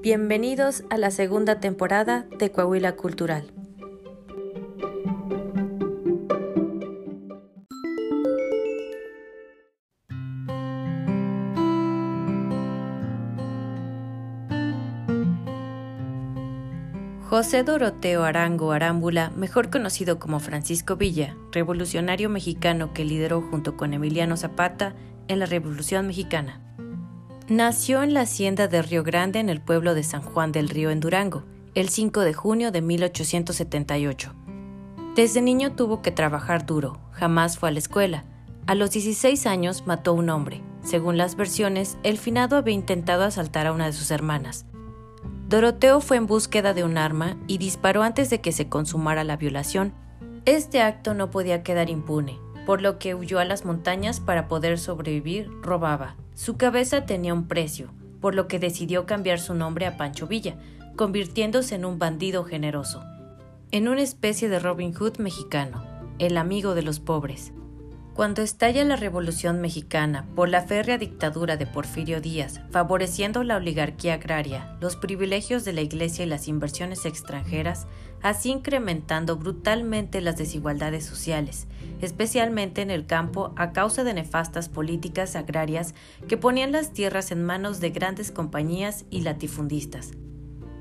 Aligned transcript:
Bienvenidos 0.00 0.84
a 0.90 0.96
la 0.96 1.10
segunda 1.10 1.58
temporada 1.58 2.24
de 2.38 2.52
Coahuila 2.52 2.94
Cultural. 2.94 3.52
José 17.28 17.64
Doroteo 17.64 18.22
Arango 18.22 18.70
Arámbula, 18.70 19.30
mejor 19.30 19.68
conocido 19.68 20.20
como 20.20 20.38
Francisco 20.38 20.94
Villa, 20.94 21.36
revolucionario 21.50 22.28
mexicano 22.28 22.94
que 22.94 23.04
lideró 23.04 23.42
junto 23.42 23.76
con 23.76 23.92
Emiliano 23.92 24.36
Zapata 24.36 24.94
en 25.26 25.40
la 25.40 25.46
Revolución 25.46 26.06
Mexicana. 26.06 26.67
Nació 27.48 28.02
en 28.02 28.14
la 28.14 28.20
hacienda 28.22 28.68
de 28.68 28.82
Río 28.82 29.02
Grande 29.02 29.38
en 29.38 29.48
el 29.48 29.60
pueblo 29.60 29.94
de 29.94 30.02
San 30.02 30.22
Juan 30.22 30.52
del 30.52 30.68
Río 30.68 30.90
en 30.90 31.00
Durango, 31.00 31.44
el 31.74 31.88
5 31.88 32.20
de 32.20 32.34
junio 32.34 32.70
de 32.72 32.82
1878. 32.82 34.34
Desde 35.14 35.40
niño 35.40 35.72
tuvo 35.72 36.02
que 36.02 36.10
trabajar 36.10 36.66
duro, 36.66 37.00
jamás 37.12 37.58
fue 37.58 37.70
a 37.70 37.72
la 37.72 37.78
escuela. 37.78 38.24
A 38.66 38.74
los 38.74 38.90
16 38.90 39.46
años 39.46 39.86
mató 39.86 40.12
un 40.12 40.28
hombre. 40.30 40.62
Según 40.82 41.16
las 41.16 41.36
versiones, 41.36 41.96
el 42.02 42.18
finado 42.18 42.56
había 42.56 42.74
intentado 42.74 43.24
asaltar 43.24 43.66
a 43.66 43.72
una 43.72 43.86
de 43.86 43.92
sus 43.92 44.10
hermanas, 44.10 44.66
Doroteo 45.48 46.02
fue 46.02 46.18
en 46.18 46.26
búsqueda 46.26 46.74
de 46.74 46.84
un 46.84 46.98
arma 46.98 47.38
y 47.46 47.56
disparó 47.56 48.02
antes 48.02 48.28
de 48.28 48.42
que 48.42 48.52
se 48.52 48.68
consumara 48.68 49.24
la 49.24 49.38
violación. 49.38 49.94
Este 50.44 50.82
acto 50.82 51.14
no 51.14 51.30
podía 51.30 51.62
quedar 51.62 51.88
impune, 51.88 52.38
por 52.66 52.82
lo 52.82 52.98
que 52.98 53.14
huyó 53.14 53.38
a 53.38 53.46
las 53.46 53.64
montañas 53.64 54.20
para 54.20 54.46
poder 54.46 54.78
sobrevivir, 54.78 55.50
robaba. 55.62 56.16
Su 56.38 56.56
cabeza 56.56 57.04
tenía 57.04 57.34
un 57.34 57.48
precio, 57.48 57.90
por 58.20 58.36
lo 58.36 58.46
que 58.46 58.60
decidió 58.60 59.06
cambiar 59.06 59.40
su 59.40 59.54
nombre 59.54 59.86
a 59.86 59.96
Pancho 59.96 60.28
Villa, 60.28 60.54
convirtiéndose 60.94 61.74
en 61.74 61.84
un 61.84 61.98
bandido 61.98 62.44
generoso, 62.44 63.02
en 63.72 63.88
una 63.88 64.02
especie 64.02 64.48
de 64.48 64.60
Robin 64.60 64.94
Hood 64.94 65.18
mexicano, 65.18 65.84
el 66.20 66.36
amigo 66.36 66.76
de 66.76 66.82
los 66.82 67.00
pobres. 67.00 67.52
Cuando 68.18 68.42
estalla 68.42 68.82
la 68.82 68.96
Revolución 68.96 69.60
Mexicana 69.60 70.26
por 70.34 70.48
la 70.48 70.62
férrea 70.62 70.98
dictadura 70.98 71.56
de 71.56 71.66
Porfirio 71.66 72.20
Díaz, 72.20 72.60
favoreciendo 72.72 73.44
la 73.44 73.54
oligarquía 73.58 74.14
agraria, 74.14 74.76
los 74.80 74.96
privilegios 74.96 75.64
de 75.64 75.72
la 75.72 75.82
Iglesia 75.82 76.24
y 76.24 76.28
las 76.28 76.48
inversiones 76.48 77.06
extranjeras, 77.06 77.86
así 78.20 78.50
incrementando 78.50 79.36
brutalmente 79.36 80.20
las 80.20 80.36
desigualdades 80.36 81.06
sociales, 81.06 81.68
especialmente 82.00 82.82
en 82.82 82.90
el 82.90 83.06
campo 83.06 83.52
a 83.54 83.70
causa 83.70 84.02
de 84.02 84.14
nefastas 84.14 84.68
políticas 84.68 85.36
agrarias 85.36 85.94
que 86.26 86.36
ponían 86.36 86.72
las 86.72 86.92
tierras 86.92 87.30
en 87.30 87.44
manos 87.44 87.78
de 87.78 87.90
grandes 87.90 88.32
compañías 88.32 89.04
y 89.10 89.20
latifundistas. 89.20 90.10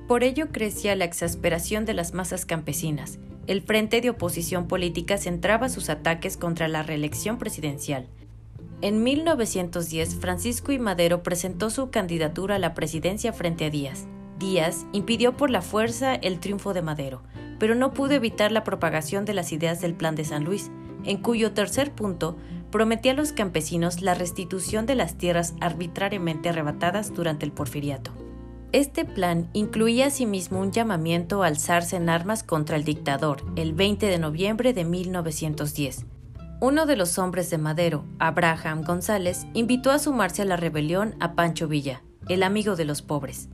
Por 0.07 0.23
ello 0.23 0.47
crecía 0.51 0.95
la 0.95 1.05
exasperación 1.05 1.85
de 1.85 1.93
las 1.93 2.15
masas 2.15 2.47
campesinas, 2.47 3.19
el 3.47 3.61
Frente 3.61 4.01
de 4.01 4.09
Oposición 4.09 4.67
Política 4.67 5.17
centraba 5.17 5.69
sus 5.69 5.89
ataques 5.89 6.35
contra 6.35 6.67
la 6.67 6.83
reelección 6.83 7.37
presidencial. 7.37 8.07
En 8.81 9.03
1910, 9.03 10.17
Francisco 10.17 10.71
I. 10.71 10.79
Madero 10.79 11.23
presentó 11.23 11.69
su 11.69 11.89
candidatura 11.89 12.55
a 12.55 12.59
la 12.59 12.73
presidencia 12.73 13.33
frente 13.33 13.65
a 13.65 13.69
Díaz. 13.69 14.05
Díaz 14.37 14.85
impidió 14.91 15.35
por 15.35 15.49
la 15.49 15.61
fuerza 15.61 16.13
el 16.13 16.39
triunfo 16.39 16.73
de 16.73 16.83
Madero, 16.83 17.23
pero 17.57 17.73
no 17.73 17.93
pudo 17.93 18.11
evitar 18.11 18.51
la 18.51 18.63
propagación 18.63 19.25
de 19.25 19.33
las 19.33 19.51
ideas 19.51 19.81
del 19.81 19.95
Plan 19.95 20.15
de 20.15 20.25
San 20.25 20.43
Luis, 20.43 20.69
en 21.05 21.17
cuyo 21.17 21.53
tercer 21.53 21.91
punto 21.91 22.37
prometía 22.69 23.13
a 23.13 23.15
los 23.15 23.31
campesinos 23.31 24.01
la 24.01 24.13
restitución 24.13 24.85
de 24.85 24.95
las 24.95 25.17
tierras 25.17 25.55
arbitrariamente 25.61 26.49
arrebatadas 26.49 27.13
durante 27.13 27.45
el 27.45 27.51
porfiriato. 27.53 28.11
Este 28.73 29.05
plan 29.05 29.49
incluía 29.53 30.07
asimismo 30.07 30.59
un 30.59 30.73
llamamiento 30.73 31.41
a 31.41 31.47
alzarse 31.47 31.95
en 31.95 32.09
armas 32.09 32.43
contra 32.43 32.75
el 32.75 32.83
dictador 32.83 33.41
el 33.55 33.71
20 33.71 34.07
de 34.07 34.19
noviembre 34.19 34.73
de 34.73 34.83
1910. 34.83 36.05
Uno 36.59 36.85
de 36.85 36.97
los 36.97 37.17
hombres 37.17 37.49
de 37.49 37.57
Madero, 37.57 38.03
Abraham 38.19 38.83
González, 38.83 39.47
invitó 39.53 39.89
a 39.89 39.99
sumarse 39.99 40.41
a 40.41 40.45
la 40.45 40.57
rebelión 40.57 41.15
a 41.21 41.33
Pancho 41.33 41.69
Villa, 41.69 42.03
el 42.27 42.43
amigo 42.43 42.75
de 42.75 42.83
los 42.83 43.01
pobres. 43.01 43.47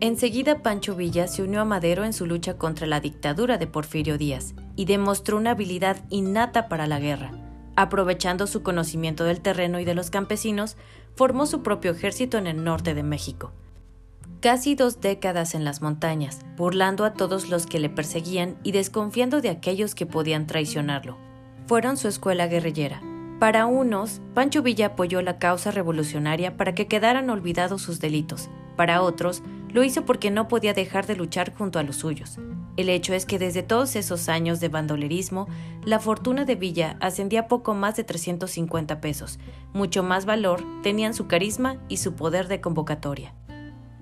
Enseguida 0.00 0.60
Pancho 0.60 0.96
Villa 0.96 1.28
se 1.28 1.44
unió 1.44 1.60
a 1.60 1.64
Madero 1.64 2.02
en 2.02 2.12
su 2.12 2.26
lucha 2.26 2.58
contra 2.58 2.88
la 2.88 2.98
dictadura 2.98 3.58
de 3.58 3.68
Porfirio 3.68 4.18
Díaz 4.18 4.54
y 4.74 4.86
demostró 4.86 5.36
una 5.36 5.52
habilidad 5.52 6.04
innata 6.10 6.68
para 6.68 6.88
la 6.88 6.98
guerra. 6.98 7.30
Aprovechando 7.76 8.48
su 8.48 8.64
conocimiento 8.64 9.22
del 9.22 9.40
terreno 9.40 9.78
y 9.78 9.84
de 9.84 9.94
los 9.94 10.10
campesinos, 10.10 10.76
formó 11.14 11.46
su 11.46 11.62
propio 11.62 11.92
ejército 11.92 12.38
en 12.38 12.48
el 12.48 12.64
norte 12.64 12.94
de 12.94 13.04
México 13.04 13.52
casi 14.40 14.74
dos 14.74 15.00
décadas 15.00 15.54
en 15.54 15.64
las 15.64 15.82
montañas, 15.82 16.40
burlando 16.56 17.04
a 17.04 17.12
todos 17.12 17.48
los 17.48 17.66
que 17.66 17.80
le 17.80 17.90
perseguían 17.90 18.56
y 18.62 18.72
desconfiando 18.72 19.40
de 19.40 19.50
aquellos 19.50 19.94
que 19.94 20.06
podían 20.06 20.46
traicionarlo. 20.46 21.16
Fueron 21.66 21.96
su 21.96 22.08
escuela 22.08 22.46
guerrillera. 22.46 23.02
Para 23.40 23.66
unos, 23.66 24.20
Pancho 24.34 24.62
Villa 24.62 24.86
apoyó 24.86 25.22
la 25.22 25.38
causa 25.38 25.70
revolucionaria 25.70 26.56
para 26.56 26.74
que 26.74 26.86
quedaran 26.86 27.30
olvidados 27.30 27.82
sus 27.82 28.00
delitos. 28.00 28.48
Para 28.76 29.02
otros, 29.02 29.42
lo 29.72 29.84
hizo 29.84 30.04
porque 30.04 30.30
no 30.30 30.48
podía 30.48 30.72
dejar 30.72 31.06
de 31.06 31.16
luchar 31.16 31.54
junto 31.54 31.78
a 31.78 31.82
los 31.82 31.96
suyos. 31.96 32.38
El 32.76 32.88
hecho 32.88 33.12
es 33.12 33.26
que 33.26 33.38
desde 33.38 33.64
todos 33.64 33.96
esos 33.96 34.28
años 34.28 34.60
de 34.60 34.68
bandolerismo, 34.68 35.48
la 35.84 35.98
fortuna 35.98 36.44
de 36.44 36.54
Villa 36.54 36.96
ascendía 37.00 37.40
a 37.40 37.48
poco 37.48 37.74
más 37.74 37.96
de 37.96 38.04
350 38.04 39.00
pesos. 39.00 39.40
Mucho 39.72 40.04
más 40.04 40.26
valor 40.26 40.62
tenían 40.82 41.12
su 41.12 41.26
carisma 41.26 41.78
y 41.88 41.96
su 41.96 42.14
poder 42.14 42.46
de 42.46 42.60
convocatoria. 42.60 43.34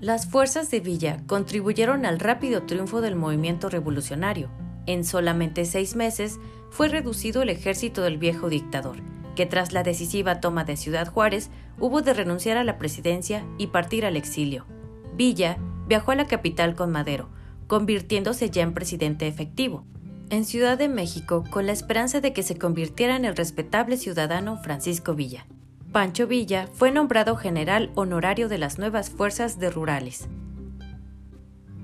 Las 0.01 0.27
fuerzas 0.27 0.71
de 0.71 0.81
Villa 0.81 1.23
contribuyeron 1.27 2.05
al 2.05 2.21
rápido 2.21 2.65
triunfo 2.65 3.01
del 3.01 3.17
movimiento 3.17 3.71
revolucionario. 3.71 4.51
En 4.85 5.05
solamente 5.05 5.65
seis 5.65 5.97
meses 5.97 6.39
fue 6.71 6.89
reducido 6.89 7.41
el 7.41 7.49
ejército 7.49 8.03
del 8.03 8.19
viejo 8.19 8.51
dictador, 8.51 8.99
que 9.35 9.47
tras 9.47 9.73
la 9.73 9.83
decisiva 9.83 10.41
toma 10.41 10.65
de 10.65 10.77
Ciudad 10.77 11.09
Juárez 11.09 11.51
hubo 11.81 12.03
de 12.03 12.13
renunciar 12.13 12.59
a 12.59 12.65
la 12.65 12.77
presidencia 12.77 13.47
y 13.57 13.69
partir 13.69 14.05
al 14.05 14.19
exilio. 14.19 14.67
Villa 15.15 15.57
viajó 15.89 16.13
a 16.13 16.17
la 16.17 16.27
capital 16.27 16.75
con 16.75 16.93
Madero, 16.93 17.31
convirtiéndose 17.67 18.51
ya 18.51 18.63
en 18.63 18.75
presidente 18.75 19.27
efectivo. 19.27 19.87
En 20.29 20.45
Ciudad 20.45 20.77
de 20.77 20.89
México, 20.89 21.43
con 21.51 21.65
la 21.65 21.73
esperanza 21.73 22.21
de 22.21 22.35
que 22.35 22.43
se 22.43 22.59
convirtiera 22.59 23.17
en 23.17 23.25
el 23.25 23.35
respetable 23.35 23.97
ciudadano 23.97 24.59
Francisco 24.59 25.15
Villa. 25.15 25.47
Pancho 25.93 26.27
Villa 26.27 26.69
fue 26.75 26.91
nombrado 26.91 27.37
general 27.37 27.91
honorario 27.95 28.49
de 28.49 28.59
las 28.59 28.79
nuevas 28.79 29.09
fuerzas 29.09 29.59
de 29.59 29.71
rurales. 29.71 30.29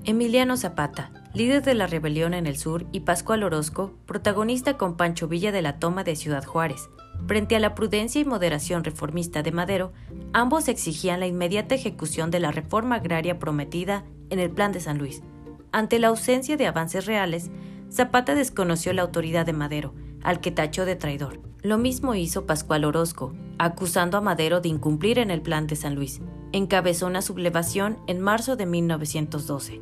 Emiliano 0.03 0.57
Zapata, 0.57 1.11
líder 1.33 1.63
de 1.63 1.73
la 1.73 1.87
rebelión 1.87 2.33
en 2.33 2.45
el 2.45 2.57
sur, 2.57 2.85
y 2.91 2.99
Pascual 3.01 3.43
Orozco, 3.43 3.93
protagonista 4.05 4.77
con 4.77 4.97
Pancho 4.97 5.27
Villa 5.27 5.51
de 5.51 5.61
la 5.61 5.79
toma 5.79 6.03
de 6.03 6.15
Ciudad 6.15 6.43
Juárez. 6.43 6.89
Frente 7.25 7.55
a 7.55 7.59
la 7.59 7.73
prudencia 7.73 8.21
y 8.21 8.25
moderación 8.25 8.83
reformista 8.83 9.41
de 9.41 9.51
Madero, 9.51 9.93
ambos 10.33 10.67
exigían 10.67 11.21
la 11.21 11.27
inmediata 11.27 11.73
ejecución 11.73 12.29
de 12.29 12.41
la 12.41 12.51
reforma 12.51 12.95
agraria 12.95 13.39
prometida 13.39 14.03
en 14.29 14.39
el 14.39 14.51
Plan 14.51 14.73
de 14.73 14.81
San 14.81 14.97
Luis. 14.97 15.23
Ante 15.71 15.97
la 15.97 16.09
ausencia 16.09 16.57
de 16.57 16.67
avances 16.67 17.05
reales, 17.05 17.49
Zapata 17.89 18.35
desconoció 18.35 18.93
la 18.93 19.03
autoridad 19.03 19.45
de 19.45 19.53
Madero, 19.53 19.93
al 20.21 20.39
que 20.39 20.51
tachó 20.51 20.85
de 20.85 20.95
traidor. 20.95 21.39
Lo 21.61 21.77
mismo 21.77 22.13
hizo 22.13 22.45
Pascual 22.45 22.83
Orozco, 22.83 23.33
acusando 23.57 24.17
a 24.17 24.21
Madero 24.21 24.61
de 24.61 24.69
incumplir 24.69 25.19
en 25.19 25.31
el 25.31 25.41
plan 25.41 25.67
de 25.67 25.75
San 25.75 25.95
Luis. 25.95 26.21
Encabezó 26.51 27.07
una 27.07 27.21
sublevación 27.21 27.97
en 28.07 28.19
marzo 28.19 28.55
de 28.55 28.65
1912. 28.65 29.81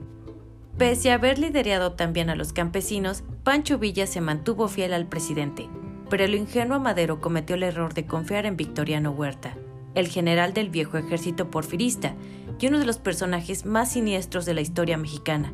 Pese 0.78 1.12
a 1.12 1.16
haber 1.16 1.40
liderado 1.40 1.94
también 1.94 2.30
a 2.30 2.36
los 2.36 2.54
campesinos, 2.54 3.24
Pancho 3.44 3.78
Villa 3.78 4.08
se 4.08 4.22
mantuvo 4.22 4.68
fiel 4.68 4.94
al 4.94 5.08
presidente, 5.08 5.70
pero 6.10 6.24
el 6.24 6.36
ingenuo 6.36 6.80
Madero 6.80 7.22
cometió 7.22 7.56
el 7.56 7.64
error 7.64 7.94
de 7.94 8.06
confiar 8.06 8.46
en 8.46 8.58
Victoriano 8.58 9.12
Huerta, 9.12 9.56
el 9.96 10.08
general 10.08 10.54
del 10.54 10.70
viejo 10.70 10.98
ejército 10.98 11.52
porfirista 11.52 12.16
y 12.60 12.68
uno 12.68 12.80
de 12.80 12.86
los 12.86 12.98
personajes 12.98 13.66
más 13.66 13.92
siniestros 13.92 14.46
de 14.46 14.54
la 14.54 14.62
historia 14.62 14.98
mexicana, 14.98 15.52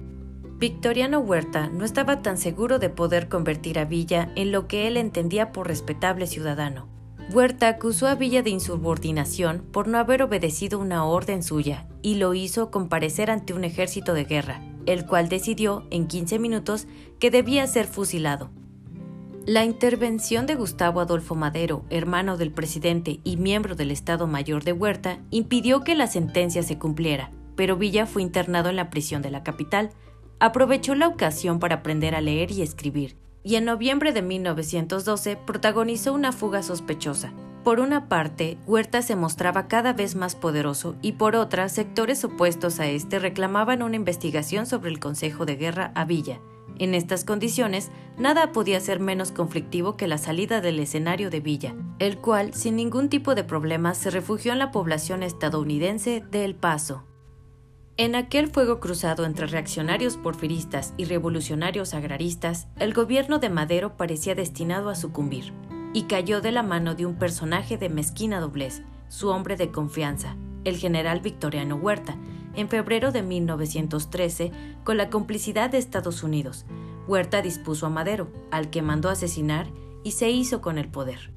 Victoriano 0.60 1.20
Huerta 1.20 1.70
no 1.70 1.86
estaba 1.86 2.24
tan 2.24 2.40
seguro 2.40 2.80
de 2.80 2.90
poder 2.90 3.30
convertir 3.30 3.78
a 3.78 3.86
Villa 3.86 4.32
en 4.36 4.52
lo 4.52 4.68
que 4.68 4.88
él 4.88 4.98
entendía 4.98 5.52
por 5.52 5.68
respetable 5.68 6.26
ciudadano. 6.26 6.88
Huerta 7.34 7.68
acusó 7.68 8.08
a 8.08 8.16
Villa 8.16 8.42
de 8.42 8.52
insubordinación 8.52 9.62
por 9.74 9.90
no 9.90 9.98
haber 9.98 10.24
obedecido 10.24 10.80
una 10.80 11.04
orden 11.04 11.44
suya 11.44 11.86
y 12.02 12.16
lo 12.16 12.34
hizo 12.34 12.72
comparecer 12.72 13.30
ante 13.30 13.54
un 13.54 13.66
ejército 13.66 14.14
de 14.14 14.24
guerra, 14.24 14.62
el 14.86 15.06
cual 15.06 15.28
decidió 15.28 15.86
en 15.90 16.08
15 16.08 16.40
minutos 16.40 16.88
que 17.20 17.30
debía 17.30 17.68
ser 17.68 17.86
fusilado. 17.86 18.50
La 19.46 19.66
intervención 19.66 20.46
de 20.46 20.56
Gustavo 20.56 21.02
Adolfo 21.02 21.36
Madero, 21.36 21.84
hermano 21.90 22.38
del 22.38 22.52
presidente 22.52 23.20
y 23.26 23.36
miembro 23.36 23.76
del 23.76 23.92
Estado 23.92 24.26
Mayor 24.26 24.64
de 24.64 24.72
Huerta, 24.72 25.20
impidió 25.30 25.82
que 25.82 25.96
la 25.96 26.08
sentencia 26.08 26.64
se 26.64 26.78
cumpliera, 26.78 27.32
pero 27.58 27.76
Villa 27.76 28.06
fue 28.06 28.22
internado 28.22 28.70
en 28.70 28.78
la 28.78 28.90
prisión 28.90 29.22
de 29.22 29.32
la 29.32 29.44
capital, 29.44 29.90
aprovechó 30.40 30.96
la 30.96 31.10
ocasión 31.10 31.60
para 31.60 31.76
aprender 31.76 32.16
a 32.16 32.22
leer 32.22 32.52
y 32.52 32.62
escribir, 32.62 33.18
y 33.48 33.56
en 33.56 33.64
noviembre 33.64 34.12
de 34.12 34.22
1912 34.22 35.38
protagonizó 35.38 36.12
una 36.12 36.34
fuga 36.34 36.62
sospechosa. 36.64 37.32
Por 37.64 37.80
una 37.80 38.10
parte, 38.10 38.58
Huerta 38.66 39.02
se 39.02 39.16
mostraba 39.16 39.70
cada 39.70 39.94
vez 39.94 40.16
más 40.16 40.36
poderoso 40.36 40.98
y 41.02 41.14
por 41.14 41.38
otra, 41.38 41.70
sectores 41.70 42.26
opuestos 42.26 42.82
a 42.82 42.88
este 42.88 43.20
reclamaban 43.20 43.84
una 43.84 43.96
investigación 43.96 44.66
sobre 44.66 44.90
el 44.90 45.00
Consejo 45.00 45.46
de 45.46 45.56
Guerra 45.56 45.94
a 45.96 46.04
Villa. 46.04 46.42
En 46.78 46.94
estas 46.94 47.24
condiciones, 47.24 47.90
nada 48.18 48.52
podía 48.52 48.82
ser 48.82 49.00
menos 49.00 49.32
conflictivo 49.32 49.96
que 49.96 50.10
la 50.10 50.18
salida 50.18 50.60
del 50.60 50.78
escenario 50.82 51.30
de 51.30 51.40
Villa, 51.40 51.74
el 52.00 52.18
cual, 52.18 52.54
sin 52.54 52.76
ningún 52.76 53.08
tipo 53.08 53.34
de 53.34 53.46
problemas, 53.46 53.98
se 53.98 54.10
refugió 54.10 54.52
en 54.52 54.60
la 54.60 54.72
población 54.74 55.24
estadounidense 55.24 56.22
de 56.30 56.44
El 56.44 56.54
Paso. 56.56 57.06
En 58.00 58.14
aquel 58.14 58.48
fuego 58.48 58.80
cruzado 58.80 59.26
entre 59.26 59.48
reaccionarios 59.48 60.18
porfiristas 60.18 60.94
y 60.98 61.06
revolucionarios 61.06 61.96
agraristas, 61.96 62.68
el 62.78 62.94
gobierno 62.94 63.40
de 63.40 63.50
Madero 63.50 63.98
parecía 63.98 64.36
destinado 64.36 64.90
a 64.90 64.96
sucumbir, 64.96 65.52
y 65.94 66.04
cayó 66.04 66.40
de 66.40 66.52
la 66.52 66.62
mano 66.62 66.94
de 66.94 67.08
un 67.08 67.16
personaje 67.16 67.76
de 67.76 67.90
mezquina 67.90 68.40
doblez, 68.40 68.84
su 69.08 69.30
hombre 69.30 69.56
de 69.56 69.72
confianza, 69.72 70.36
el 70.64 70.78
general 70.78 71.22
Victoriano 71.22 71.76
Huerta, 71.78 72.18
en 72.54 72.70
febrero 72.70 73.12
de 73.12 73.24
1913, 73.24 74.52
con 74.84 74.98
la 74.98 75.10
complicidad 75.10 75.72
de 75.72 75.80
Estados 75.80 76.22
Unidos. 76.22 76.68
Huerta 77.08 77.42
dispuso 77.42 77.88
a 77.88 77.90
Madero, 77.90 78.28
al 78.52 78.70
que 78.70 78.84
mandó 78.84 79.10
asesinar, 79.10 79.66
y 80.04 80.12
se 80.12 80.30
hizo 80.30 80.62
con 80.62 80.78
el 80.78 80.88
poder. 80.88 81.32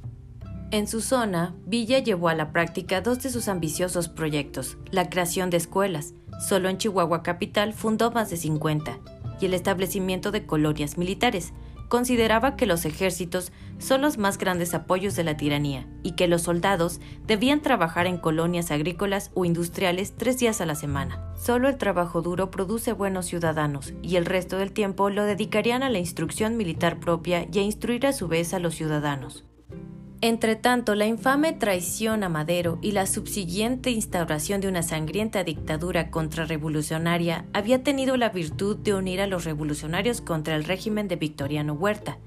En 0.73 0.87
su 0.87 1.01
zona, 1.01 1.55
Villa 1.67 1.99
llevó 2.01 2.29
a 2.29 2.35
la 2.35 2.53
práctica 2.53 3.01
dos 3.01 3.23
de 3.23 3.31
sus 3.31 3.49
ambiciosos 3.49 4.09
proyectos, 4.09 4.77
la 4.91 5.09
creación 5.09 5.51
de 5.51 5.57
escuelas, 5.57 6.15
solo 6.41 6.69
en 6.69 6.79
Chihuahua 6.79 7.23
capital 7.23 7.73
fundó 7.73 8.11
más 8.11 8.31
de 8.31 8.37
50, 8.37 8.99
y 9.41 9.47
el 9.47 9.55
establecimiento 9.55 10.31
de 10.31 10.47
colonias 10.47 10.99
militares, 10.99 11.53
consideraba 11.91 12.57
que 12.57 12.67
los 12.67 12.85
ejércitos 12.87 13.53
son 13.79 14.01
los 14.01 14.17
más 14.17 14.39
grandes 14.39 14.75
apoyos 14.75 15.17
de 15.17 15.25
la 15.25 15.37
tiranía 15.37 15.87
y 16.03 16.13
que 16.13 16.29
los 16.29 16.43
soldados 16.43 17.01
debían 17.27 17.61
trabajar 17.61 18.07
en 18.07 18.17
colonias 18.17 18.71
agrícolas 18.71 19.33
o 19.35 19.45
industriales 19.45 20.15
tres 20.17 20.39
días 20.39 20.61
a 20.61 20.67
la 20.67 20.77
semana. 20.77 21.35
Solo 21.37 21.69
el 21.69 21.79
trabajo 21.79 22.23
duro 22.23 22.51
produce 22.51 22.93
buenos 22.93 23.27
ciudadanos 23.27 23.93
y 24.03 24.17
el 24.17 24.25
resto 24.25 24.57
del 24.57 24.73
tiempo 24.73 25.11
lo 25.11 25.25
dedicarían 25.25 25.83
a 25.83 25.91
la 25.91 25.99
instrucción 25.99 26.57
militar 26.57 27.01
propia 27.01 27.47
y 27.53 27.59
a 27.59 27.63
instruir 27.63 28.07
a 28.07 28.13
su 28.13 28.29
vez 28.29 28.55
a 28.55 28.61
los 28.61 28.77
ciudadanos. 28.77 29.45
Entretanto, 30.23 30.95
la 30.95 31.07
infame 31.07 31.55
traición 31.55 32.23
a 32.25 32.29
Madero 32.29 32.79
y 32.83 32.93
la 32.93 33.07
subsiguiente 33.07 33.91
instauración 33.91 34.61
de 34.61 34.69
una 34.69 34.83
sangrienta 34.83 35.45
dictadura 35.45 36.11
contrarrevolucionaria 36.11 37.47
había 37.55 37.83
tenido 37.83 38.19
la 38.19 38.29
virtud 38.29 38.77
de 38.77 38.93
unir 38.93 39.23
a 39.23 39.27
los 39.27 39.47
revolucionarios 39.47 40.21
contra 40.21 40.57
el 40.57 40.65
régimen 40.65 41.09
de 41.09 41.17
Victoriano 41.17 41.73
Huerta. 41.73 42.19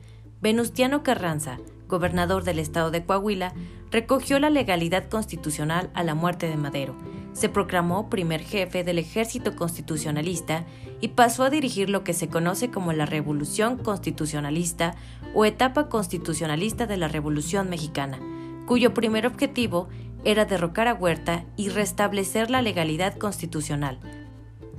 Venustiano 0.41 1.03
Carranza, 1.03 1.59
gobernador 1.87 2.43
del 2.43 2.57
estado 2.57 2.89
de 2.89 3.05
Coahuila, 3.05 3.53
recogió 3.91 4.39
la 4.39 4.49
legalidad 4.49 5.07
constitucional 5.07 5.91
a 5.93 6.03
la 6.03 6.15
muerte 6.15 6.49
de 6.49 6.57
Madero, 6.57 6.95
se 7.33 7.49
proclamó 7.49 8.09
primer 8.09 8.41
jefe 8.41 8.83
del 8.83 8.99
ejército 8.99 9.55
constitucionalista 9.55 10.65
y 11.01 11.09
pasó 11.09 11.43
a 11.43 11.49
dirigir 11.49 11.89
lo 11.89 12.03
que 12.03 12.13
se 12.13 12.29
conoce 12.29 12.69
como 12.69 12.93
la 12.93 13.05
Revolución 13.05 13.77
Constitucionalista 13.77 14.95
o 15.33 15.45
etapa 15.45 15.89
constitucionalista 15.89 16.85
de 16.85 16.97
la 16.97 17.07
Revolución 17.07 17.69
Mexicana, 17.69 18.19
cuyo 18.67 18.93
primer 18.93 19.27
objetivo 19.27 19.89
era 20.23 20.45
derrocar 20.45 20.87
a 20.87 20.93
Huerta 20.93 21.45
y 21.57 21.69
restablecer 21.69 22.49
la 22.49 22.61
legalidad 22.61 23.17
constitucional. 23.17 23.99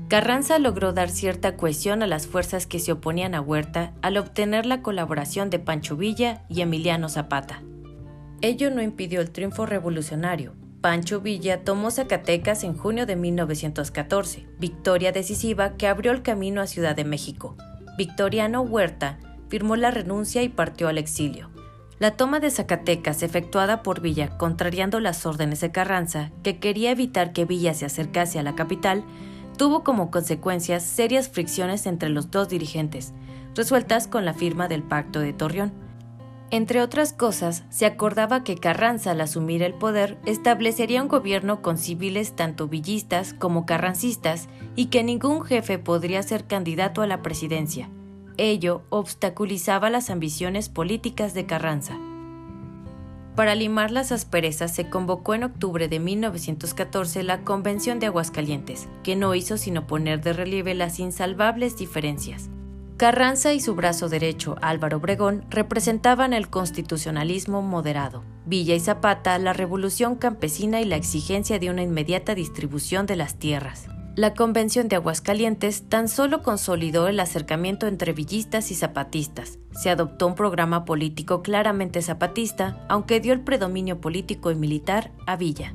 Carranza 0.08 0.58
logró 0.58 0.92
dar 0.92 1.10
cierta 1.10 1.56
cohesión 1.56 2.02
a 2.02 2.06
las 2.06 2.26
fuerzas 2.26 2.66
que 2.66 2.78
se 2.78 2.92
oponían 2.92 3.34
a 3.34 3.40
Huerta 3.40 3.94
al 4.00 4.16
obtener 4.16 4.64
la 4.64 4.80
colaboración 4.80 5.50
de 5.50 5.58
Pancho 5.58 5.96
Villa 5.96 6.44
y 6.48 6.60
Emiliano 6.60 7.08
Zapata. 7.08 7.62
Ello 8.42 8.70
no 8.70 8.82
impidió 8.82 9.20
el 9.20 9.30
triunfo 9.30 9.66
revolucionario, 9.66 10.54
Pancho 10.84 11.22
Villa 11.22 11.64
tomó 11.64 11.90
Zacatecas 11.90 12.62
en 12.62 12.76
junio 12.76 13.06
de 13.06 13.16
1914, 13.16 14.46
victoria 14.58 15.12
decisiva 15.12 15.78
que 15.78 15.88
abrió 15.88 16.12
el 16.12 16.20
camino 16.20 16.60
a 16.60 16.66
Ciudad 16.66 16.94
de 16.94 17.06
México. 17.06 17.56
Victoriano 17.96 18.60
Huerta 18.60 19.18
firmó 19.48 19.76
la 19.76 19.90
renuncia 19.90 20.42
y 20.42 20.50
partió 20.50 20.88
al 20.88 20.98
exilio. 20.98 21.48
La 21.98 22.10
toma 22.10 22.38
de 22.38 22.50
Zacatecas, 22.50 23.22
efectuada 23.22 23.82
por 23.82 24.02
Villa 24.02 24.36
contrariando 24.36 25.00
las 25.00 25.24
órdenes 25.24 25.62
de 25.62 25.72
Carranza, 25.72 26.32
que 26.42 26.58
quería 26.58 26.90
evitar 26.90 27.32
que 27.32 27.46
Villa 27.46 27.72
se 27.72 27.86
acercase 27.86 28.38
a 28.38 28.42
la 28.42 28.54
capital, 28.54 29.04
tuvo 29.56 29.84
como 29.84 30.10
consecuencias 30.10 30.82
serias 30.82 31.30
fricciones 31.30 31.86
entre 31.86 32.10
los 32.10 32.30
dos 32.30 32.50
dirigentes, 32.50 33.14
resueltas 33.54 34.06
con 34.06 34.26
la 34.26 34.34
firma 34.34 34.68
del 34.68 34.82
Pacto 34.82 35.20
de 35.20 35.32
Torreón. 35.32 35.83
Entre 36.50 36.80
otras 36.82 37.12
cosas, 37.12 37.64
se 37.70 37.86
acordaba 37.86 38.44
que 38.44 38.56
Carranza 38.56 39.10
al 39.10 39.20
asumir 39.20 39.62
el 39.62 39.74
poder 39.74 40.18
establecería 40.24 41.02
un 41.02 41.08
gobierno 41.08 41.62
con 41.62 41.78
civiles 41.78 42.36
tanto 42.36 42.68
villistas 42.68 43.34
como 43.34 43.66
carrancistas 43.66 44.48
y 44.76 44.86
que 44.86 45.02
ningún 45.02 45.42
jefe 45.42 45.78
podría 45.78 46.22
ser 46.22 46.46
candidato 46.46 47.02
a 47.02 47.06
la 47.06 47.22
presidencia. 47.22 47.90
Ello 48.36 48.82
obstaculizaba 48.90 49.90
las 49.90 50.10
ambiciones 50.10 50.68
políticas 50.68 51.34
de 51.34 51.46
Carranza. 51.46 51.98
Para 53.36 53.56
limar 53.56 53.90
las 53.90 54.12
asperezas 54.12 54.72
se 54.72 54.88
convocó 54.88 55.34
en 55.34 55.42
octubre 55.42 55.88
de 55.88 55.98
1914 55.98 57.24
la 57.24 57.42
Convención 57.42 57.98
de 57.98 58.06
Aguascalientes, 58.06 58.88
que 59.02 59.16
no 59.16 59.34
hizo 59.34 59.56
sino 59.56 59.88
poner 59.88 60.20
de 60.20 60.34
relieve 60.34 60.74
las 60.74 61.00
insalvables 61.00 61.76
diferencias. 61.76 62.48
Carranza 62.96 63.52
y 63.52 63.58
su 63.58 63.74
brazo 63.74 64.08
derecho, 64.08 64.54
Álvaro 64.62 64.98
Obregón, 64.98 65.44
representaban 65.50 66.32
el 66.32 66.48
constitucionalismo 66.48 67.60
moderado. 67.60 68.22
Villa 68.46 68.76
y 68.76 68.80
Zapata, 68.80 69.36
la 69.38 69.52
revolución 69.52 70.14
campesina 70.14 70.80
y 70.80 70.84
la 70.84 70.94
exigencia 70.94 71.58
de 71.58 71.70
una 71.70 71.82
inmediata 71.82 72.36
distribución 72.36 73.06
de 73.06 73.16
las 73.16 73.36
tierras. 73.36 73.88
La 74.14 74.34
Convención 74.34 74.86
de 74.86 74.94
Aguascalientes 74.94 75.88
tan 75.88 76.08
solo 76.08 76.44
consolidó 76.44 77.08
el 77.08 77.18
acercamiento 77.18 77.88
entre 77.88 78.12
villistas 78.12 78.70
y 78.70 78.76
zapatistas. 78.76 79.58
Se 79.72 79.90
adoptó 79.90 80.28
un 80.28 80.36
programa 80.36 80.84
político 80.84 81.42
claramente 81.42 82.00
zapatista, 82.00 82.86
aunque 82.88 83.18
dio 83.18 83.32
el 83.32 83.40
predominio 83.40 84.00
político 84.00 84.52
y 84.52 84.54
militar 84.54 85.10
a 85.26 85.34
Villa. 85.34 85.74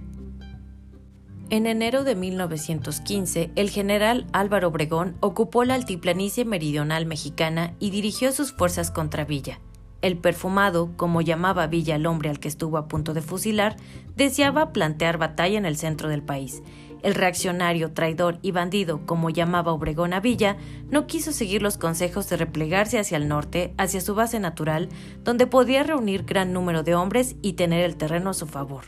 En 1.52 1.66
enero 1.66 2.04
de 2.04 2.14
1915, 2.14 3.50
el 3.56 3.72
general 3.72 4.28
Álvaro 4.34 4.68
Obregón 4.68 5.16
ocupó 5.20 5.64
la 5.64 5.74
altiplanicie 5.74 6.46
meridional 6.46 7.08
mexicana 7.08 7.74
y 7.80 7.90
dirigió 7.90 8.32
sus 8.32 8.52
fuerzas 8.52 8.92
contra 8.92 9.26
Villa. 9.26 9.60
El 10.04 10.16
perfumado, 10.20 10.92
como 10.96 11.22
llamaba 11.22 11.66
Villa 11.66 11.96
al 11.96 12.06
hombre 12.06 12.30
al 12.30 12.40
que 12.40 12.48
estuvo 12.48 12.78
a 12.78 12.88
punto 12.88 13.16
de 13.16 13.24
fusilar, 13.24 13.78
deseaba 14.16 14.72
plantear 14.72 15.18
batalla 15.18 15.58
en 15.58 15.66
el 15.66 15.76
centro 15.76 16.08
del 16.08 16.22
país. 16.22 16.62
El 17.02 17.16
reaccionario, 17.16 17.94
traidor 17.94 18.38
y 18.44 18.52
bandido, 18.52 19.08
como 19.08 19.32
llamaba 19.32 19.74
Obregón 19.74 20.14
a 20.14 20.20
Villa, 20.20 20.56
no 20.92 21.08
quiso 21.08 21.32
seguir 21.32 21.64
los 21.64 21.80
consejos 21.80 22.30
de 22.30 22.38
replegarse 22.38 23.00
hacia 23.00 23.18
el 23.18 23.28
norte, 23.28 23.74
hacia 23.80 24.02
su 24.02 24.14
base 24.14 24.40
natural, 24.40 24.88
donde 25.24 25.48
podía 25.48 25.82
reunir 25.82 26.26
gran 26.26 26.54
número 26.54 26.84
de 26.84 26.94
hombres 26.94 27.38
y 27.42 27.54
tener 27.54 27.84
el 27.84 27.98
terreno 27.98 28.30
a 28.30 28.36
su 28.36 28.46
favor. 28.46 28.86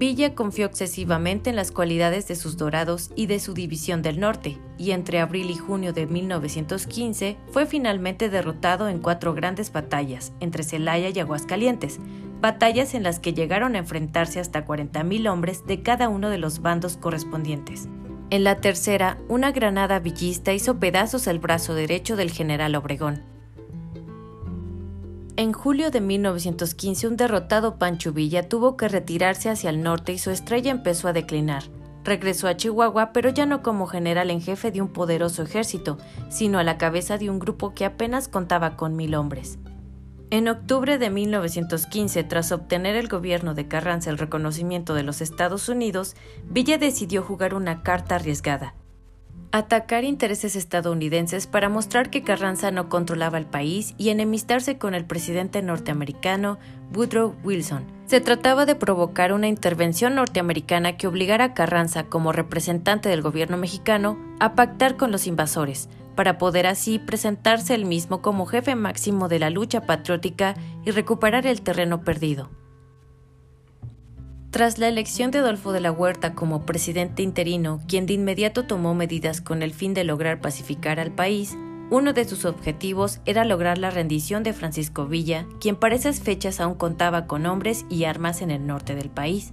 Villa 0.00 0.34
confió 0.34 0.64
excesivamente 0.64 1.50
en 1.50 1.56
las 1.56 1.72
cualidades 1.72 2.26
de 2.26 2.34
sus 2.34 2.56
dorados 2.56 3.10
y 3.16 3.26
de 3.26 3.38
su 3.38 3.52
división 3.52 4.00
del 4.00 4.18
norte, 4.18 4.56
y 4.78 4.92
entre 4.92 5.20
abril 5.20 5.50
y 5.50 5.56
junio 5.56 5.92
de 5.92 6.06
1915 6.06 7.36
fue 7.52 7.66
finalmente 7.66 8.30
derrotado 8.30 8.88
en 8.88 8.98
cuatro 8.98 9.34
grandes 9.34 9.70
batallas 9.70 10.32
entre 10.40 10.62
Celaya 10.62 11.10
y 11.10 11.18
Aguascalientes, 11.18 12.00
batallas 12.40 12.94
en 12.94 13.02
las 13.02 13.20
que 13.20 13.34
llegaron 13.34 13.74
a 13.74 13.80
enfrentarse 13.80 14.40
hasta 14.40 14.64
40.000 14.64 15.30
hombres 15.30 15.66
de 15.66 15.82
cada 15.82 16.08
uno 16.08 16.30
de 16.30 16.38
los 16.38 16.62
bandos 16.62 16.96
correspondientes. 16.96 17.86
En 18.30 18.42
la 18.42 18.62
tercera, 18.62 19.18
una 19.28 19.52
granada 19.52 19.98
villista 19.98 20.54
hizo 20.54 20.78
pedazos 20.78 21.26
el 21.26 21.40
brazo 21.40 21.74
derecho 21.74 22.16
del 22.16 22.30
general 22.30 22.74
Obregón, 22.74 23.22
en 25.40 25.54
julio 25.54 25.90
de 25.90 26.02
1915, 26.02 27.08
un 27.08 27.16
derrotado 27.16 27.78
Pancho 27.78 28.12
Villa 28.12 28.46
tuvo 28.46 28.76
que 28.76 28.88
retirarse 28.88 29.48
hacia 29.48 29.70
el 29.70 29.82
norte 29.82 30.12
y 30.12 30.18
su 30.18 30.30
estrella 30.30 30.70
empezó 30.70 31.08
a 31.08 31.14
declinar. 31.14 31.62
Regresó 32.04 32.46
a 32.46 32.58
Chihuahua, 32.58 33.14
pero 33.14 33.30
ya 33.30 33.46
no 33.46 33.62
como 33.62 33.86
general 33.86 34.30
en 34.30 34.42
jefe 34.42 34.70
de 34.70 34.82
un 34.82 34.88
poderoso 34.88 35.42
ejército, 35.42 35.96
sino 36.28 36.58
a 36.58 36.62
la 36.62 36.76
cabeza 36.76 37.16
de 37.16 37.30
un 37.30 37.38
grupo 37.38 37.72
que 37.72 37.86
apenas 37.86 38.28
contaba 38.28 38.76
con 38.76 38.96
mil 38.96 39.14
hombres. 39.14 39.58
En 40.28 40.46
octubre 40.46 40.98
de 40.98 41.08
1915, 41.08 42.22
tras 42.24 42.52
obtener 42.52 42.94
el 42.94 43.08
gobierno 43.08 43.54
de 43.54 43.66
Carranza 43.66 44.10
el 44.10 44.18
reconocimiento 44.18 44.92
de 44.92 45.04
los 45.04 45.22
Estados 45.22 45.70
Unidos, 45.70 46.16
Villa 46.50 46.76
decidió 46.76 47.22
jugar 47.22 47.54
una 47.54 47.82
carta 47.82 48.16
arriesgada 48.16 48.74
atacar 49.52 50.04
intereses 50.04 50.54
estadounidenses 50.56 51.46
para 51.46 51.68
mostrar 51.68 52.10
que 52.10 52.22
Carranza 52.22 52.70
no 52.70 52.88
controlaba 52.88 53.38
el 53.38 53.46
país 53.46 53.94
y 53.98 54.10
enemistarse 54.10 54.78
con 54.78 54.94
el 54.94 55.04
presidente 55.04 55.62
norteamericano 55.62 56.58
Woodrow 56.94 57.34
Wilson. 57.42 57.84
Se 58.06 58.20
trataba 58.20 58.66
de 58.66 58.74
provocar 58.74 59.32
una 59.32 59.48
intervención 59.48 60.14
norteamericana 60.14 60.96
que 60.96 61.06
obligara 61.06 61.44
a 61.44 61.54
Carranza, 61.54 62.04
como 62.04 62.32
representante 62.32 63.08
del 63.08 63.22
gobierno 63.22 63.56
mexicano, 63.56 64.18
a 64.40 64.54
pactar 64.54 64.96
con 64.96 65.12
los 65.12 65.26
invasores, 65.26 65.88
para 66.16 66.38
poder 66.38 66.66
así 66.66 66.98
presentarse 66.98 67.74
él 67.74 67.86
mismo 67.86 68.20
como 68.20 68.46
jefe 68.46 68.74
máximo 68.74 69.28
de 69.28 69.38
la 69.38 69.50
lucha 69.50 69.82
patriótica 69.82 70.54
y 70.84 70.90
recuperar 70.90 71.46
el 71.46 71.62
terreno 71.62 72.02
perdido. 72.02 72.50
Tras 74.50 74.78
la 74.78 74.88
elección 74.88 75.30
de 75.30 75.38
Adolfo 75.38 75.70
de 75.70 75.78
la 75.78 75.92
Huerta 75.92 76.34
como 76.34 76.66
presidente 76.66 77.22
interino, 77.22 77.80
quien 77.86 78.06
de 78.06 78.14
inmediato 78.14 78.64
tomó 78.64 78.94
medidas 78.94 79.40
con 79.40 79.62
el 79.62 79.72
fin 79.72 79.94
de 79.94 80.02
lograr 80.02 80.40
pacificar 80.40 80.98
al 80.98 81.12
país, 81.12 81.56
uno 81.88 82.12
de 82.12 82.24
sus 82.24 82.44
objetivos 82.44 83.20
era 83.26 83.44
lograr 83.44 83.78
la 83.78 83.90
rendición 83.90 84.42
de 84.42 84.52
Francisco 84.52 85.06
Villa, 85.06 85.46
quien 85.60 85.76
para 85.76 85.94
esas 85.94 86.20
fechas 86.20 86.60
aún 86.60 86.74
contaba 86.74 87.28
con 87.28 87.46
hombres 87.46 87.86
y 87.88 88.04
armas 88.04 88.42
en 88.42 88.50
el 88.50 88.66
norte 88.66 88.96
del 88.96 89.08
país. 89.08 89.52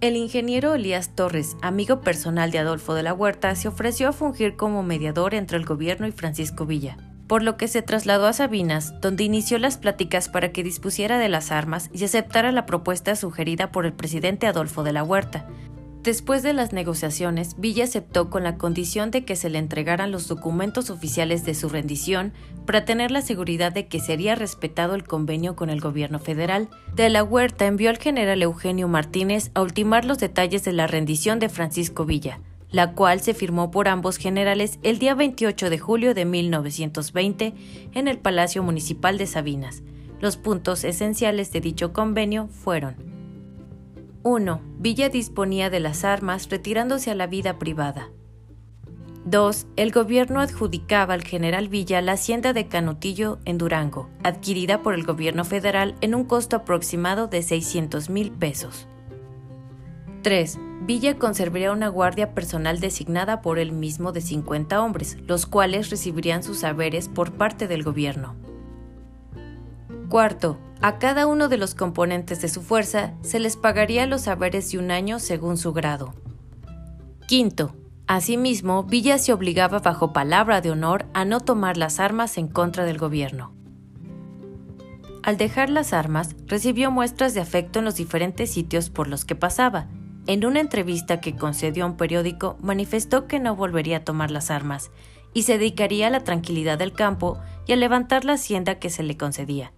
El 0.00 0.16
ingeniero 0.16 0.74
Elías 0.74 1.14
Torres, 1.14 1.56
amigo 1.62 2.00
personal 2.00 2.50
de 2.50 2.58
Adolfo 2.58 2.94
de 2.94 3.04
la 3.04 3.14
Huerta, 3.14 3.54
se 3.54 3.68
ofreció 3.68 4.08
a 4.08 4.12
fungir 4.12 4.56
como 4.56 4.82
mediador 4.82 5.34
entre 5.34 5.56
el 5.56 5.66
gobierno 5.66 6.08
y 6.08 6.12
Francisco 6.12 6.66
Villa, 6.66 6.96
por 7.30 7.44
lo 7.44 7.56
que 7.56 7.68
se 7.68 7.80
trasladó 7.80 8.26
a 8.26 8.32
Sabinas, 8.32 9.00
donde 9.00 9.22
inició 9.22 9.60
las 9.60 9.78
pláticas 9.78 10.28
para 10.28 10.50
que 10.50 10.64
dispusiera 10.64 11.16
de 11.16 11.28
las 11.28 11.52
armas 11.52 11.88
y 11.92 12.02
aceptara 12.02 12.50
la 12.50 12.66
propuesta 12.66 13.14
sugerida 13.14 13.70
por 13.70 13.86
el 13.86 13.92
presidente 13.92 14.48
Adolfo 14.48 14.82
de 14.82 14.92
la 14.92 15.04
Huerta, 15.04 15.46
Después 16.02 16.42
de 16.42 16.54
las 16.54 16.72
negociaciones, 16.72 17.56
Villa 17.58 17.84
aceptó 17.84 18.30
con 18.30 18.42
la 18.42 18.56
condición 18.56 19.10
de 19.10 19.26
que 19.26 19.36
se 19.36 19.50
le 19.50 19.58
entregaran 19.58 20.10
los 20.10 20.28
documentos 20.28 20.88
oficiales 20.88 21.44
de 21.44 21.54
su 21.54 21.68
rendición 21.68 22.32
para 22.64 22.86
tener 22.86 23.10
la 23.10 23.20
seguridad 23.20 23.70
de 23.70 23.86
que 23.86 24.00
sería 24.00 24.34
respetado 24.34 24.94
el 24.94 25.04
convenio 25.04 25.56
con 25.56 25.68
el 25.68 25.82
gobierno 25.82 26.18
federal. 26.18 26.70
De 26.96 27.10
la 27.10 27.22
Huerta 27.22 27.66
envió 27.66 27.90
al 27.90 27.98
general 27.98 28.42
Eugenio 28.42 28.88
Martínez 28.88 29.50
a 29.52 29.60
ultimar 29.60 30.06
los 30.06 30.16
detalles 30.18 30.64
de 30.64 30.72
la 30.72 30.86
rendición 30.86 31.38
de 31.38 31.50
Francisco 31.50 32.06
Villa, 32.06 32.40
la 32.70 32.94
cual 32.94 33.20
se 33.20 33.34
firmó 33.34 33.70
por 33.70 33.88
ambos 33.88 34.16
generales 34.16 34.78
el 34.82 34.98
día 34.98 35.14
28 35.14 35.70
de 35.70 35.78
julio 35.78 36.14
de 36.14 36.24
1920 36.24 37.54
en 37.92 38.08
el 38.08 38.18
Palacio 38.18 38.62
Municipal 38.62 39.18
de 39.18 39.26
Sabinas. 39.26 39.82
Los 40.20 40.36
puntos 40.36 40.84
esenciales 40.84 41.52
de 41.52 41.60
dicho 41.60 41.92
convenio 41.92 42.48
fueron 42.48 42.96
1. 44.22 44.60
Villa 44.78 45.08
disponía 45.08 45.70
de 45.70 45.80
las 45.80 46.04
armas 46.04 46.48
retirándose 46.50 47.10
a 47.10 47.14
la 47.14 47.26
vida 47.26 47.58
privada. 47.58 48.10
2. 49.24 49.66
El 49.76 49.92
gobierno 49.92 50.40
adjudicaba 50.40 51.14
al 51.14 51.22
general 51.22 51.68
Villa 51.68 52.00
la 52.00 52.12
hacienda 52.12 52.52
de 52.52 52.68
Canutillo 52.68 53.38
en 53.44 53.58
Durango, 53.58 54.08
adquirida 54.22 54.82
por 54.82 54.94
el 54.94 55.04
gobierno 55.04 55.44
federal 55.44 55.94
en 56.00 56.14
un 56.14 56.24
costo 56.24 56.56
aproximado 56.56 57.28
de 57.28 57.42
600 57.42 58.10
mil 58.10 58.30
pesos. 58.30 58.86
3. 60.22 60.58
Villa 60.80 61.18
conservaría 61.18 61.72
una 61.72 61.88
guardia 61.88 62.34
personal 62.34 62.80
designada 62.80 63.42
por 63.42 63.58
él 63.58 63.72
mismo 63.72 64.12
de 64.12 64.22
50 64.22 64.82
hombres, 64.82 65.18
los 65.26 65.46
cuales 65.46 65.90
recibirían 65.90 66.42
sus 66.42 66.60
saberes 66.60 67.08
por 67.08 67.32
parte 67.32 67.68
del 67.68 67.82
gobierno. 67.82 68.34
Cuarto, 70.08 70.58
a 70.80 70.98
cada 70.98 71.26
uno 71.26 71.48
de 71.48 71.58
los 71.58 71.74
componentes 71.74 72.40
de 72.40 72.48
su 72.48 72.62
fuerza 72.62 73.12
se 73.20 73.38
les 73.38 73.56
pagaría 73.56 74.06
los 74.06 74.22
saberes 74.22 74.72
de 74.72 74.78
un 74.78 74.90
año 74.90 75.18
según 75.18 75.58
su 75.58 75.72
grado. 75.74 76.14
Quinto, 77.28 77.76
asimismo, 78.06 78.82
Villa 78.82 79.18
se 79.18 79.32
obligaba 79.34 79.80
bajo 79.80 80.12
palabra 80.12 80.62
de 80.62 80.70
honor 80.70 81.06
a 81.12 81.26
no 81.26 81.40
tomar 81.40 81.76
las 81.76 82.00
armas 82.00 82.38
en 82.38 82.48
contra 82.48 82.84
del 82.86 82.98
gobierno. 82.98 83.52
Al 85.22 85.36
dejar 85.36 85.68
las 85.68 85.92
armas, 85.92 86.34
recibió 86.46 86.90
muestras 86.90 87.34
de 87.34 87.40
afecto 87.40 87.78
en 87.78 87.84
los 87.84 87.96
diferentes 87.96 88.50
sitios 88.50 88.88
por 88.88 89.06
los 89.06 89.26
que 89.26 89.34
pasaba. 89.34 89.86
En 90.30 90.46
una 90.46 90.60
entrevista 90.60 91.20
que 91.20 91.34
concedió 91.34 91.82
a 91.82 91.88
un 91.88 91.96
periódico, 91.96 92.56
manifestó 92.60 93.26
que 93.26 93.40
no 93.40 93.56
volvería 93.56 93.96
a 93.96 94.04
tomar 94.04 94.30
las 94.30 94.52
armas 94.52 94.92
y 95.34 95.42
se 95.42 95.54
dedicaría 95.54 96.06
a 96.06 96.10
la 96.10 96.22
tranquilidad 96.22 96.78
del 96.78 96.92
campo 96.92 97.40
y 97.66 97.72
a 97.72 97.76
levantar 97.76 98.24
la 98.24 98.34
hacienda 98.34 98.78
que 98.78 98.90
se 98.90 99.02
le 99.02 99.16
concedía. 99.16 99.72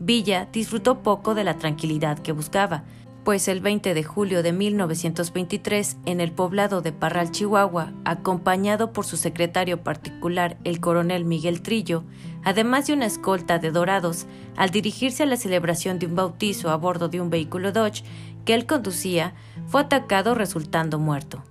Villa 0.00 0.48
disfrutó 0.52 1.04
poco 1.04 1.36
de 1.36 1.44
la 1.44 1.56
tranquilidad 1.56 2.18
que 2.18 2.32
buscaba, 2.32 2.82
pues 3.24 3.46
el 3.46 3.60
20 3.60 3.94
de 3.94 4.02
julio 4.02 4.42
de 4.42 4.52
1923, 4.52 5.98
en 6.06 6.20
el 6.20 6.32
poblado 6.32 6.82
de 6.82 6.92
Parral, 6.92 7.30
Chihuahua, 7.30 7.92
acompañado 8.04 8.92
por 8.92 9.06
su 9.06 9.16
secretario 9.16 9.84
particular, 9.84 10.58
el 10.64 10.80
coronel 10.80 11.24
Miguel 11.24 11.62
Trillo, 11.62 12.02
además 12.42 12.88
de 12.88 12.94
una 12.94 13.06
escolta 13.06 13.60
de 13.60 13.70
dorados, 13.70 14.26
al 14.56 14.70
dirigirse 14.70 15.22
a 15.22 15.26
la 15.26 15.36
celebración 15.36 16.00
de 16.00 16.06
un 16.06 16.16
bautizo 16.16 16.70
a 16.70 16.76
bordo 16.76 17.08
de 17.08 17.20
un 17.20 17.30
vehículo 17.30 17.70
Dodge 17.70 18.02
que 18.44 18.54
él 18.54 18.66
conducía, 18.66 19.34
fue 19.66 19.82
atacado 19.82 20.34
resultando 20.34 20.98
muerto. 20.98 21.42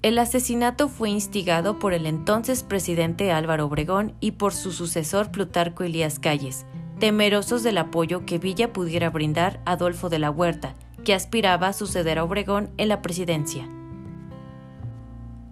El 0.00 0.18
asesinato 0.18 0.88
fue 0.88 1.10
instigado 1.10 1.80
por 1.80 1.92
el 1.92 2.06
entonces 2.06 2.62
presidente 2.62 3.32
Álvaro 3.32 3.66
Obregón 3.66 4.14
y 4.20 4.32
por 4.32 4.54
su 4.54 4.70
sucesor 4.70 5.32
Plutarco 5.32 5.82
Elías 5.82 6.20
Calles, 6.20 6.66
temerosos 7.00 7.64
del 7.64 7.78
apoyo 7.78 8.24
que 8.24 8.38
Villa 8.38 8.72
pudiera 8.72 9.10
brindar 9.10 9.60
a 9.64 9.72
Adolfo 9.72 10.08
de 10.08 10.20
la 10.20 10.30
Huerta, 10.30 10.76
que 11.04 11.14
aspiraba 11.14 11.68
a 11.68 11.72
suceder 11.72 12.18
a 12.18 12.24
Obregón 12.24 12.70
en 12.76 12.88
la 12.88 13.02
presidencia. 13.02 13.68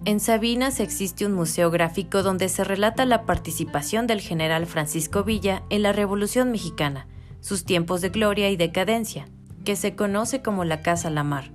En 0.04 0.20
Sabinas 0.20 0.78
existe 0.78 1.26
un 1.26 1.32
museo 1.32 1.72
gráfico 1.72 2.22
donde 2.22 2.48
se 2.48 2.62
relata 2.62 3.04
la 3.04 3.24
participación 3.24 4.06
del 4.06 4.20
general 4.20 4.66
Francisco 4.66 5.24
Villa 5.24 5.64
en 5.70 5.82
la 5.82 5.92
Revolución 5.92 6.52
Mexicana, 6.52 7.08
sus 7.40 7.64
tiempos 7.64 8.00
de 8.00 8.10
gloria 8.10 8.48
y 8.50 8.56
decadencia, 8.56 9.26
que 9.66 9.76
se 9.76 9.94
conoce 9.94 10.40
como 10.40 10.64
la 10.64 10.80
Casa 10.80 11.10
Lamar. 11.10 11.50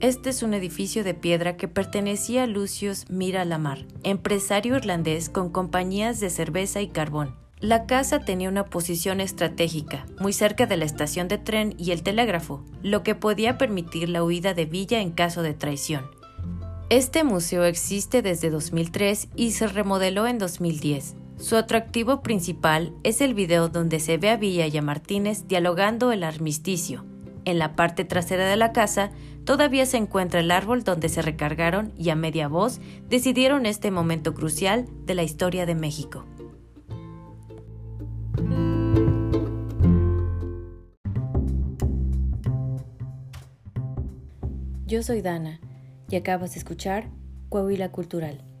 Este 0.00 0.30
es 0.30 0.42
un 0.42 0.54
edificio 0.54 1.04
de 1.04 1.14
piedra 1.14 1.56
que 1.56 1.68
pertenecía 1.68 2.42
a 2.42 2.46
Lucius 2.48 3.08
Mira 3.08 3.44
Lamar, 3.44 3.86
empresario 4.02 4.76
irlandés 4.76 5.28
con 5.28 5.50
compañías 5.50 6.18
de 6.18 6.30
cerveza 6.30 6.80
y 6.80 6.88
carbón, 6.88 7.36
la 7.62 7.86
casa 7.86 8.18
tenía 8.18 8.48
una 8.48 8.64
posición 8.64 9.20
estratégica, 9.20 10.04
muy 10.18 10.32
cerca 10.32 10.66
de 10.66 10.76
la 10.76 10.84
estación 10.84 11.28
de 11.28 11.38
tren 11.38 11.76
y 11.78 11.92
el 11.92 12.02
telégrafo, 12.02 12.64
lo 12.82 13.04
que 13.04 13.14
podía 13.14 13.56
permitir 13.56 14.08
la 14.08 14.24
huida 14.24 14.52
de 14.52 14.64
Villa 14.64 15.00
en 15.00 15.12
caso 15.12 15.42
de 15.42 15.54
traición. 15.54 16.06
Este 16.88 17.22
museo 17.22 17.64
existe 17.64 18.20
desde 18.20 18.50
2003 18.50 19.28
y 19.36 19.52
se 19.52 19.68
remodeló 19.68 20.26
en 20.26 20.38
2010. 20.38 21.14
Su 21.38 21.54
atractivo 21.54 22.22
principal 22.22 22.94
es 23.04 23.20
el 23.20 23.34
video 23.34 23.68
donde 23.68 24.00
se 24.00 24.16
ve 24.16 24.30
a 24.30 24.36
Villa 24.36 24.66
y 24.66 24.76
a 24.76 24.82
Martínez 24.82 25.46
dialogando 25.46 26.10
el 26.10 26.24
armisticio. 26.24 27.04
En 27.44 27.58
la 27.58 27.74
parte 27.74 28.04
trasera 28.04 28.48
de 28.48 28.56
la 28.56 28.72
casa 28.72 29.10
todavía 29.44 29.86
se 29.86 29.96
encuentra 29.96 30.40
el 30.40 30.50
árbol 30.50 30.84
donde 30.84 31.08
se 31.08 31.22
recargaron 31.22 31.92
y 31.96 32.10
a 32.10 32.14
media 32.14 32.48
voz 32.48 32.80
decidieron 33.08 33.66
este 33.66 33.90
momento 33.90 34.34
crucial 34.34 34.86
de 35.06 35.14
la 35.14 35.22
historia 35.22 35.66
de 35.66 35.74
México. 35.74 36.24
Yo 44.86 45.02
soy 45.02 45.22
Dana 45.22 45.58
y 46.10 46.16
acabas 46.16 46.52
de 46.52 46.58
escuchar 46.58 47.08
Coahuila 47.48 47.90
Cultural. 47.90 48.51